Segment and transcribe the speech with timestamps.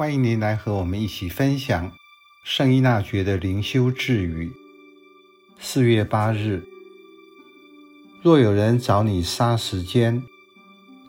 [0.00, 1.92] 欢迎您来和我们一起分享
[2.42, 4.50] 圣依纳爵的灵修智语。
[5.58, 6.64] 四月八日，
[8.22, 10.22] 若有人找你杀时间，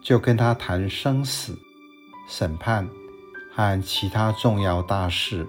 [0.02, 1.58] 就跟他谈生死、
[2.28, 2.86] 审判
[3.54, 5.46] 和其他重要大事，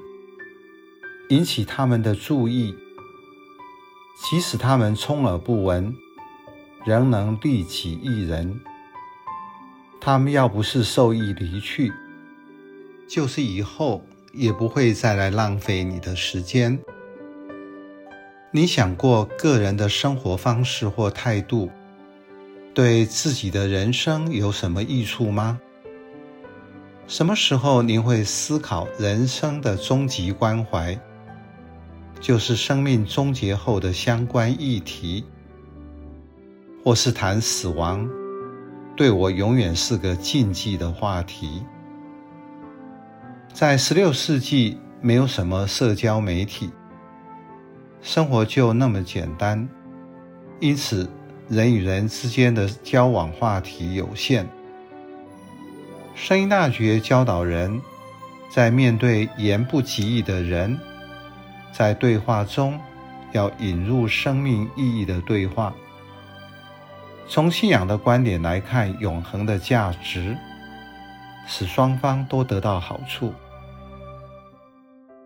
[1.28, 2.74] 引起他们的注意，
[4.24, 5.94] 即使他们充耳不闻，
[6.86, 8.62] 仍能利己益人。
[10.00, 11.92] 他们要不是授意离去，
[13.14, 16.80] 就是以后也不会再来浪费你的时间。
[18.50, 21.70] 你想过个人的生活方式或态度，
[22.74, 25.62] 对自己的人生有什么益处吗？
[27.06, 31.00] 什么时候您会思考人生的终极关怀，
[32.20, 35.24] 就是生命终结后的相关议题，
[36.84, 38.10] 或是谈死亡？
[38.98, 41.62] 对我永远是个禁忌的话题。
[43.54, 46.72] 在十六世纪，没有什么社交媒体，
[48.02, 49.70] 生活就那么简单，
[50.60, 51.08] 因此
[51.48, 54.50] 人与人之间的交往话题有限。
[56.16, 57.80] 声音大学教导人，
[58.50, 60.76] 在面对言不及义的人，
[61.72, 62.80] 在对话中
[63.34, 65.72] 要引入生命意义的对话。
[67.28, 70.36] 从信仰的观点来看，永恒的价值
[71.48, 73.32] 使双方都得到好处。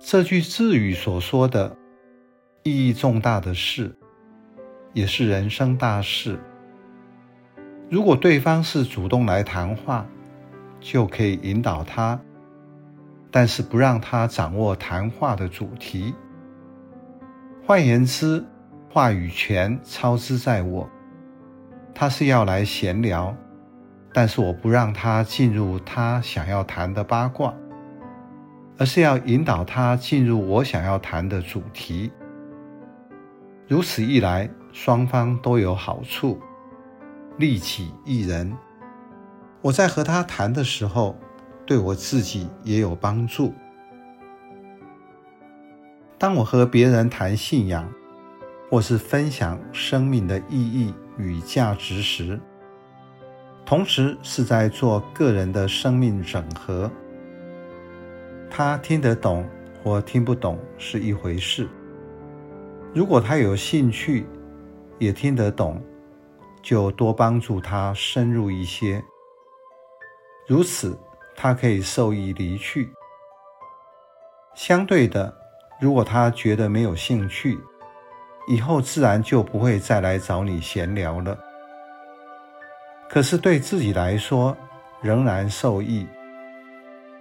[0.10, 1.76] 这句智语所说的
[2.64, 3.94] 意义重大的事，
[4.94, 6.40] 也是人生大事。
[7.90, 10.06] 如果对方是主动来谈话，
[10.80, 12.18] 就可以引导他，
[13.30, 16.16] 但是不让他掌握谈话的主题。
[17.66, 18.42] 换言之，
[18.90, 20.90] 话语权操之在我。
[21.94, 23.36] 他是要来闲聊，
[24.14, 27.54] 但是我不让他进入他想要谈的八卦，
[28.78, 32.12] 而是要引导他进入我想要谈的主题。
[33.68, 36.40] 如此一来，双方都有好处，
[37.38, 38.56] 利己益人。
[39.62, 41.18] 我在和他谈的时候，
[41.66, 43.54] 对我自己也有帮助。
[46.18, 47.92] 当我和别人谈信仰，
[48.70, 52.40] 或是分享生命的意义与价值时，
[53.66, 56.90] 同时是在做个人的生命整合。
[58.58, 59.48] 他听得懂
[59.84, 61.70] 或听不懂是一回事，
[62.92, 64.26] 如果他有兴趣，
[64.98, 65.80] 也听得懂，
[66.64, 69.00] 就多帮助他深入一些。
[70.48, 70.98] 如此，
[71.36, 72.92] 他可以受益离去。
[74.56, 75.32] 相对的，
[75.80, 77.60] 如果他觉得没有兴趣，
[78.48, 81.38] 以后自然就不会再来找你闲聊了。
[83.08, 84.58] 可是对自己来说，
[85.00, 86.08] 仍然受益，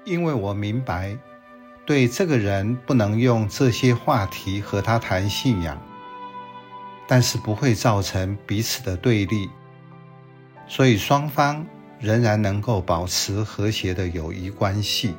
[0.06, 1.14] 因为我明白，
[1.86, 5.80] 对这个人不能用这些话题和他谈信仰，
[7.06, 9.48] 但是不会造成彼此的对立，
[10.66, 11.64] 所以双方
[12.00, 15.14] 仍然能够保持和谐的友谊关系。